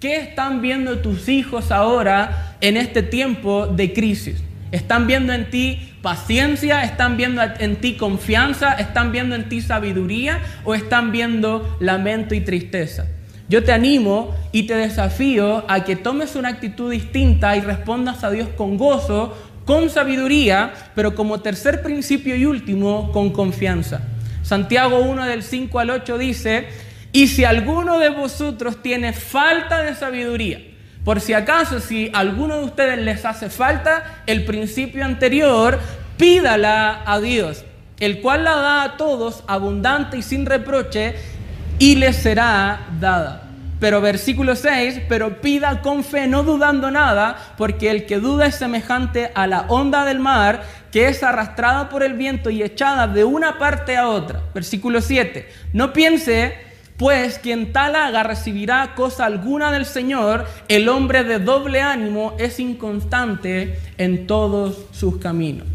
¿Qué 0.00 0.16
están 0.18 0.62
viendo 0.62 0.98
tus 0.98 1.28
hijos 1.28 1.72
ahora 1.72 2.56
en 2.60 2.76
este 2.76 3.02
tiempo 3.02 3.66
de 3.66 3.92
crisis? 3.92 4.36
¿Están 4.70 5.08
viendo 5.08 5.32
en 5.32 5.50
ti 5.50 5.92
paciencia? 6.02 6.84
¿Están 6.84 7.16
viendo 7.16 7.42
en 7.42 7.74
ti 7.80 7.94
confianza? 7.96 8.74
¿Están 8.74 9.10
viendo 9.10 9.34
en 9.34 9.48
ti 9.48 9.60
sabiduría? 9.60 10.40
¿O 10.64 10.76
están 10.76 11.10
viendo 11.10 11.76
lamento 11.80 12.36
y 12.36 12.42
tristeza? 12.42 13.06
Yo 13.48 13.64
te 13.64 13.72
animo 13.72 14.36
y 14.52 14.68
te 14.68 14.76
desafío 14.76 15.64
a 15.68 15.82
que 15.82 15.96
tomes 15.96 16.36
una 16.36 16.50
actitud 16.50 16.92
distinta 16.92 17.56
y 17.56 17.60
respondas 17.60 18.22
a 18.22 18.30
Dios 18.30 18.50
con 18.56 18.78
gozo, 18.78 19.36
con 19.64 19.90
sabiduría, 19.90 20.74
pero 20.94 21.16
como 21.16 21.40
tercer 21.40 21.82
principio 21.82 22.36
y 22.36 22.44
último, 22.44 23.10
con 23.10 23.30
confianza. 23.30 24.02
Santiago 24.44 25.00
1 25.00 25.26
del 25.26 25.42
5 25.42 25.80
al 25.80 25.90
8 25.90 26.18
dice, 26.18 26.68
y 27.12 27.28
si 27.28 27.44
alguno 27.44 27.98
de 27.98 28.10
vosotros 28.10 28.82
tiene 28.82 29.12
falta 29.12 29.82
de 29.82 29.94
sabiduría, 29.94 30.60
por 31.04 31.20
si 31.20 31.32
acaso, 31.32 31.80
si 31.80 32.10
alguno 32.12 32.58
de 32.58 32.64
ustedes 32.64 32.98
les 32.98 33.24
hace 33.24 33.48
falta 33.48 34.22
el 34.26 34.44
principio 34.44 35.04
anterior, 35.04 35.78
pídala 36.18 37.02
a 37.06 37.18
Dios, 37.18 37.64
el 37.98 38.20
cual 38.20 38.44
la 38.44 38.56
da 38.56 38.82
a 38.82 38.96
todos 38.96 39.42
abundante 39.46 40.18
y 40.18 40.22
sin 40.22 40.44
reproche, 40.44 41.14
y 41.78 41.94
les 41.94 42.16
será 42.16 42.80
dada. 43.00 43.44
Pero 43.80 44.00
versículo 44.00 44.56
6, 44.56 45.02
pero 45.08 45.40
pida 45.40 45.80
con 45.82 46.02
fe, 46.02 46.26
no 46.26 46.42
dudando 46.42 46.90
nada, 46.90 47.36
porque 47.56 47.90
el 47.90 48.06
que 48.06 48.18
duda 48.18 48.46
es 48.46 48.56
semejante 48.56 49.30
a 49.34 49.46
la 49.46 49.62
onda 49.68 50.04
del 50.04 50.18
mar, 50.18 50.62
que 50.90 51.08
es 51.08 51.22
arrastrada 51.22 51.88
por 51.88 52.02
el 52.02 52.14
viento 52.14 52.50
y 52.50 52.62
echada 52.62 53.06
de 53.06 53.24
una 53.24 53.56
parte 53.56 53.96
a 53.96 54.08
otra. 54.08 54.42
Versículo 54.52 55.00
7, 55.00 55.48
no 55.72 55.92
piense 55.92 56.67
pues 56.98 57.38
quien 57.38 57.72
tal 57.72 57.94
haga 57.94 58.24
recibirá 58.24 58.94
cosa 58.96 59.24
alguna 59.24 59.70
del 59.70 59.86
Señor, 59.86 60.46
el 60.66 60.88
hombre 60.88 61.22
de 61.22 61.38
doble 61.38 61.80
ánimo 61.80 62.34
es 62.38 62.58
inconstante 62.58 63.78
en 63.98 64.26
todos 64.26 64.84
sus 64.90 65.18
caminos. 65.18 65.66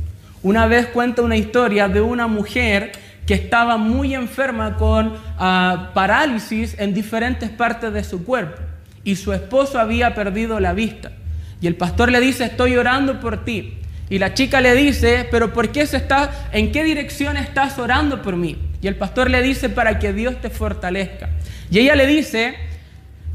Una 0.43 0.67
vez 0.67 0.87
cuenta 0.87 1.21
una 1.21 1.37
historia 1.37 1.87
de 1.87 2.01
una 2.01 2.27
mujer 2.27 2.91
que 3.25 3.33
estaba 3.35 3.77
muy 3.77 4.13
enferma 4.13 4.75
con 4.75 5.13
ah, 5.39 5.91
parálisis 5.93 6.75
en 6.77 6.93
diferentes 6.93 7.49
partes 7.49 7.93
de 7.93 8.03
su 8.03 8.25
cuerpo 8.25 8.61
y 9.05 9.15
su 9.15 9.31
esposo 9.31 9.79
había 9.79 10.13
perdido 10.13 10.59
la 10.59 10.73
vista. 10.73 11.13
Y 11.61 11.67
el 11.67 11.75
pastor 11.75 12.11
le 12.11 12.19
dice, 12.19 12.43
estoy 12.43 12.75
orando 12.75 13.21
por 13.21 13.45
ti. 13.45 13.75
Y 14.09 14.19
la 14.19 14.33
chica 14.33 14.59
le 14.59 14.75
dice, 14.75 15.25
pero 15.31 15.53
¿por 15.53 15.69
qué 15.69 15.87
se 15.87 15.95
está, 15.95 16.49
en 16.51 16.73
qué 16.73 16.83
dirección 16.83 17.37
estás 17.37 17.79
orando 17.79 18.21
por 18.21 18.35
mí? 18.35 18.57
Y 18.83 18.87
el 18.87 18.95
pastor 18.97 19.31
le 19.31 19.41
dice 19.41 19.69
para 19.69 19.97
que 19.97 20.11
Dios 20.11 20.41
te 20.41 20.49
fortalezca. 20.49 21.29
Y 21.71 21.79
ella 21.79 21.95
le 21.95 22.05
dice 22.05 22.55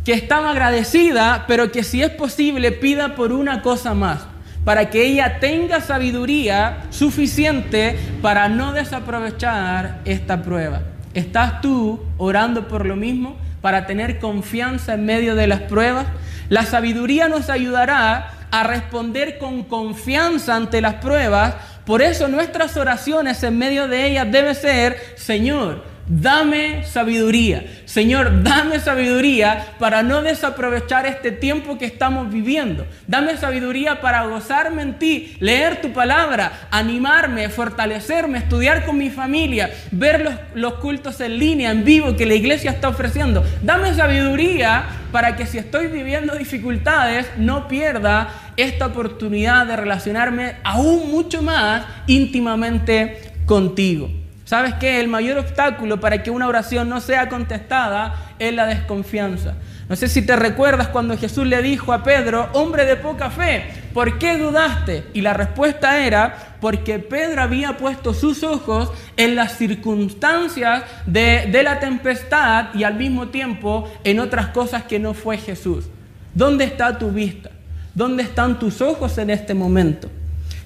que 0.04 0.12
estaba 0.12 0.50
agradecida, 0.50 1.46
pero 1.48 1.72
que 1.72 1.82
si 1.82 2.02
es 2.02 2.10
posible 2.10 2.70
pida 2.70 3.14
por 3.14 3.32
una 3.32 3.62
cosa 3.62 3.94
más, 3.94 4.26
para 4.66 4.90
que 4.90 5.06
ella 5.06 5.40
tenga 5.40 5.80
sabiduría 5.80 6.82
suficiente 6.90 7.98
para 8.20 8.50
no 8.50 8.74
desaprovechar 8.74 10.02
esta 10.04 10.42
prueba. 10.42 10.82
¿Estás 11.14 11.62
tú 11.62 12.04
orando 12.18 12.68
por 12.68 12.84
lo 12.84 12.94
mismo? 12.94 13.38
Para 13.62 13.86
tener 13.86 14.18
confianza 14.18 14.94
en 14.94 15.06
medio 15.06 15.34
de 15.34 15.46
las 15.46 15.62
pruebas. 15.62 16.06
La 16.50 16.64
sabiduría 16.64 17.28
nos 17.28 17.48
ayudará 17.48 18.32
a 18.50 18.64
responder 18.64 19.38
con 19.38 19.64
confianza 19.64 20.56
ante 20.56 20.82
las 20.82 20.94
pruebas 20.96 21.54
por 21.88 22.02
eso 22.02 22.28
nuestras 22.28 22.76
oraciones 22.76 23.42
en 23.42 23.56
medio 23.56 23.88
de 23.88 24.06
ellas 24.06 24.30
debe 24.30 24.54
ser, 24.54 24.98
Señor, 25.16 25.82
dame 26.06 26.84
sabiduría. 26.84 27.64
Señor, 27.86 28.42
dame 28.42 28.78
sabiduría 28.78 29.68
para 29.78 30.02
no 30.02 30.20
desaprovechar 30.20 31.06
este 31.06 31.32
tiempo 31.32 31.78
que 31.78 31.86
estamos 31.86 32.30
viviendo. 32.30 32.86
Dame 33.06 33.38
sabiduría 33.38 34.02
para 34.02 34.26
gozarme 34.26 34.82
en 34.82 34.98
ti, 34.98 35.38
leer 35.40 35.80
tu 35.80 35.94
palabra, 35.94 36.68
animarme, 36.70 37.48
fortalecerme, 37.48 38.36
estudiar 38.36 38.84
con 38.84 38.98
mi 38.98 39.08
familia, 39.08 39.70
ver 39.90 40.20
los, 40.20 40.34
los 40.54 40.74
cultos 40.74 41.18
en 41.22 41.38
línea, 41.38 41.70
en 41.70 41.86
vivo 41.86 42.16
que 42.16 42.26
la 42.26 42.34
iglesia 42.34 42.70
está 42.70 42.90
ofreciendo. 42.90 43.42
Dame 43.62 43.94
sabiduría 43.94 44.84
para 45.12 45.36
que 45.36 45.46
si 45.46 45.58
estoy 45.58 45.88
viviendo 45.88 46.34
dificultades 46.34 47.26
no 47.36 47.68
pierda 47.68 48.28
esta 48.56 48.86
oportunidad 48.86 49.66
de 49.66 49.76
relacionarme 49.76 50.56
aún 50.64 51.10
mucho 51.10 51.42
más 51.42 51.84
íntimamente 52.06 53.32
contigo. 53.46 54.10
¿Sabes 54.44 54.74
qué? 54.74 55.00
El 55.00 55.08
mayor 55.08 55.38
obstáculo 55.38 56.00
para 56.00 56.22
que 56.22 56.30
una 56.30 56.48
oración 56.48 56.88
no 56.88 57.00
sea 57.00 57.28
contestada 57.28 58.14
es 58.38 58.54
la 58.54 58.66
desconfianza. 58.66 59.54
No 59.88 59.96
sé 59.96 60.08
si 60.08 60.22
te 60.22 60.36
recuerdas 60.36 60.88
cuando 60.88 61.16
Jesús 61.16 61.46
le 61.46 61.62
dijo 61.62 61.92
a 61.92 62.02
Pedro, 62.02 62.48
hombre 62.52 62.84
de 62.84 62.96
poca 62.96 63.30
fe, 63.30 63.70
¿por 63.98 64.16
qué 64.20 64.38
dudaste? 64.38 65.06
Y 65.12 65.22
la 65.22 65.34
respuesta 65.34 66.06
era, 66.06 66.54
porque 66.60 67.00
Pedro 67.00 67.42
había 67.42 67.76
puesto 67.76 68.14
sus 68.14 68.44
ojos 68.44 68.92
en 69.16 69.34
las 69.34 69.58
circunstancias 69.58 70.84
de, 71.04 71.48
de 71.50 71.64
la 71.64 71.80
tempestad 71.80 72.72
y 72.76 72.84
al 72.84 72.94
mismo 72.94 73.26
tiempo 73.30 73.92
en 74.04 74.20
otras 74.20 74.50
cosas 74.50 74.84
que 74.84 75.00
no 75.00 75.14
fue 75.14 75.36
Jesús. 75.36 75.86
¿Dónde 76.32 76.62
está 76.62 76.96
tu 76.96 77.10
vista? 77.10 77.50
¿Dónde 77.92 78.22
están 78.22 78.60
tus 78.60 78.80
ojos 78.82 79.18
en 79.18 79.30
este 79.30 79.52
momento? 79.52 80.08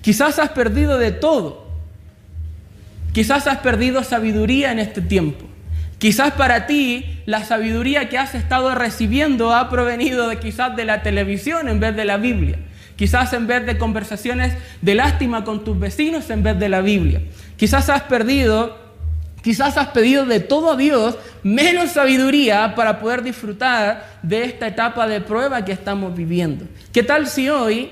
Quizás 0.03 0.39
has 0.39 0.51
perdido 0.51 0.99
de 0.99 1.13
todo, 1.13 1.69
Quizás 3.15 3.47
has 3.47 3.61
perdido 3.61 4.05
sabiduría 4.05 4.73
en 4.73 4.79
este 4.79 5.01
tiempo. 5.01 5.47
Quizás 5.97 6.35
para 6.35 6.67
ti 6.67 7.23
la 7.25 7.47
sabiduría 7.47 8.11
que 8.11 8.19
has 8.19 8.35
estado 8.35 8.75
recibiendo 8.75 9.55
ha 9.55 9.71
provenido 9.71 10.29
de 10.29 10.39
quizás 10.39 10.77
de 10.77 10.85
la 10.85 11.03
televisión 11.03 11.71
en 11.71 11.81
vez 11.81 11.97
de 11.97 12.05
la 12.05 12.19
Biblia. 12.19 12.59
Quizás 12.97 13.33
en 13.33 13.47
vez 13.47 13.67
de 13.67 13.79
conversaciones 13.79 14.55
de 14.81 14.95
lástima 14.95 15.45
con 15.45 15.65
tus 15.65 15.79
vecinos 15.79 16.31
en 16.31 16.43
vez 16.43 16.59
de 16.59 16.69
la 16.69 16.81
Biblia. 16.81 17.23
Quizás 17.57 17.89
has 17.89 18.03
perdido, 18.03 18.79
quizás 19.43 19.77
has 19.77 19.89
pedido 19.89 20.27
de 20.27 20.41
todo 20.41 20.73
a 20.73 20.77
Dios 20.77 21.17
menos 21.43 21.93
sabiduría 21.93 22.75
para 22.75 23.01
poder 23.01 23.23
disfrutar 23.23 24.19
de 24.23 24.45
esta 24.45 24.67
etapa 24.67 25.07
de 25.07 25.21
prueba 25.21 25.65
que 25.65 25.73
estamos 25.73 26.15
viviendo. 26.17 26.67
¿Qué 26.93 27.03
tal 27.03 27.27
si 27.27 27.49
hoy 27.49 27.91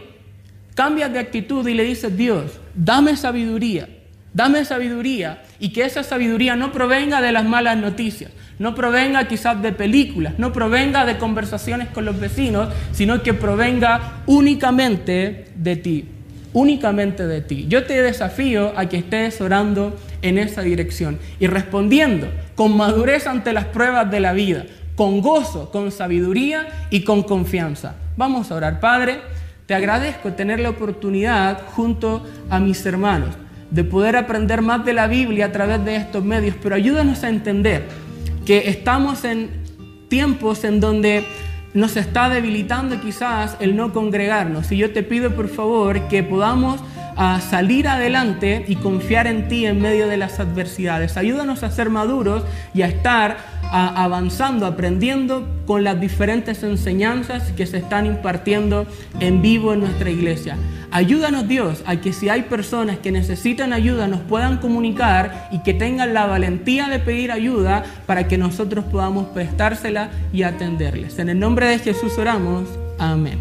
cambias 0.75 1.13
de 1.13 1.19
actitud 1.19 1.67
y 1.67 1.75
le 1.75 1.85
dices, 1.85 2.17
Dios, 2.17 2.53
dame 2.75 3.17
sabiduría? 3.17 3.89
Dame 4.33 4.65
sabiduría 4.65 5.43
y 5.61 5.69
que 5.69 5.85
esa 5.85 6.03
sabiduría 6.03 6.57
no 6.57 6.73
provenga 6.73 7.21
de 7.21 7.33
las 7.33 7.45
malas 7.45 7.77
noticias, 7.77 8.33
no 8.59 8.75
provenga 8.75 9.29
quizás 9.29 9.63
de 9.63 9.73
películas, 9.73 10.35
no 10.39 10.53
provenga 10.53 11.05
de 11.05 11.19
conversaciones 11.19 11.89
con 11.89 12.07
los 12.07 12.19
vecinos, 12.19 12.71
sino 12.93 13.23
que 13.23 13.35
provenga 13.35 14.23
únicamente 14.27 15.47
de 15.55 15.77
ti, 15.77 16.07
únicamente 16.55 17.27
de 17.27 17.43
ti. 17.43 17.67
Yo 17.69 17.85
te 17.85 18.03
desafío 18.03 18.73
a 18.77 18.87
que 18.87 18.97
estés 18.97 19.41
orando 19.41 19.97
en 20.23 20.39
esa 20.39 20.63
dirección 20.63 21.19
y 21.39 21.47
respondiendo 21.47 22.29
con 22.55 22.77
madurez 22.77 23.27
ante 23.27 23.53
las 23.53 23.67
pruebas 23.67 24.11
de 24.11 24.21
la 24.21 24.33
vida, 24.33 24.65
con 24.97 25.21
gozo, 25.21 25.71
con 25.71 25.93
sabiduría 25.93 26.87
y 26.91 27.03
con 27.05 27.23
confianza. 27.23 27.97
Vamos 28.17 28.51
a 28.51 28.55
orar, 28.55 28.81
Padre. 28.81 29.19
Te 29.67 29.75
agradezco 29.75 30.33
tener 30.33 30.59
la 30.59 30.71
oportunidad 30.71 31.63
junto 31.75 32.27
a 32.51 32.59
mis 32.59 32.85
hermanos 32.85 33.37
de 33.71 33.85
poder 33.85 34.17
aprender 34.17 34.63
más 34.63 34.85
de 34.85 34.93
la 34.93 35.07
Biblia 35.07 35.47
a 35.47 35.53
través 35.53 35.85
de 35.85 35.97
estos 35.97 36.25
medios, 36.25 36.57
pero 36.63 36.75
ayúdanos 36.75 37.23
a 37.25 37.29
entender 37.29 37.87
que 38.45 38.69
estamos 38.69 39.25
en 39.25 39.51
tiempos 40.09 40.65
en 40.65 40.81
donde 40.81 41.25
nos 41.73 41.97
está 41.97 42.29
debilitando 42.29 43.01
quizás 43.01 43.57
el 43.61 43.77
no 43.77 43.93
congregarnos. 43.93 44.73
Y 44.73 44.77
yo 44.77 44.93
te 44.93 45.03
pido 45.03 45.31
por 45.35 45.49
favor 45.49 46.09
que 46.09 46.23
podamos 46.23 46.81
a 47.21 47.39
salir 47.43 47.87
adelante 47.87 48.65
y 48.67 48.77
confiar 48.77 49.27
en 49.27 49.47
ti 49.47 49.67
en 49.67 49.79
medio 49.79 50.09
de 50.09 50.17
las 50.17 50.41
adversidades. 50.41 51.19
Ayúdanos 51.19 51.63
a 51.63 51.71
ser 51.71 51.91
maduros 51.91 52.45
y 52.73 52.81
a 52.81 52.87
estar 52.87 53.37
avanzando, 53.71 54.65
aprendiendo 54.65 55.47
con 55.67 55.85
las 55.85 56.01
diferentes 56.01 56.63
enseñanzas 56.63 57.53
que 57.53 57.67
se 57.67 57.77
están 57.77 58.07
impartiendo 58.07 58.87
en 59.21 59.43
vivo 59.43 59.75
en 59.75 59.81
nuestra 59.81 60.09
iglesia. 60.09 60.57
Ayúdanos 60.93 61.47
Dios 61.47 61.83
a 61.85 61.97
que 61.97 62.15
si 62.15 62.31
hay 62.31 62.45
personas 62.45 62.99
que 63.01 63.13
necesitan 63.13 63.75
ayuda 63.75 64.09
nos 64.09 64.21
puedan 64.21 64.57
comunicar 64.57 65.51
y 65.53 65.59
que 65.59 65.75
tengan 65.75 66.15
la 66.15 66.25
valentía 66.25 66.89
de 66.89 67.01
pedir 67.01 67.33
ayuda 67.33 67.85
para 68.07 68.29
que 68.29 68.39
nosotros 68.39 68.87
podamos 68.87 69.27
prestársela 69.27 70.09
y 70.33 70.43
atenderles. 70.43 71.19
En 71.19 71.29
el 71.29 71.39
nombre 71.39 71.67
de 71.67 71.81
Jesús 71.81 72.17
oramos. 72.17 72.67
Amén. 72.99 73.39